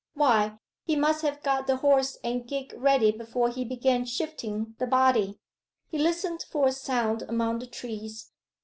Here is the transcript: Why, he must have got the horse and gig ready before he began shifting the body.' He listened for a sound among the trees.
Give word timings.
Why, 0.15 0.57
he 0.83 0.95
must 0.95 1.21
have 1.21 1.43
got 1.43 1.67
the 1.67 1.75
horse 1.75 2.17
and 2.23 2.47
gig 2.47 2.73
ready 2.75 3.11
before 3.11 3.49
he 3.49 3.63
began 3.63 4.03
shifting 4.05 4.73
the 4.79 4.87
body.' 4.87 5.37
He 5.89 5.99
listened 5.99 6.41
for 6.49 6.67
a 6.69 6.71
sound 6.71 7.21
among 7.21 7.59
the 7.59 7.67
trees. 7.67 8.31